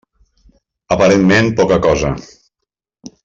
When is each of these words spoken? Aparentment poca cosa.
Aparentment 0.95 1.51
poca 1.61 1.79
cosa. 1.87 2.13